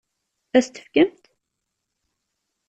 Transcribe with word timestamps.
Ad 0.57 0.59
as-t-tefkemt? 0.63 1.23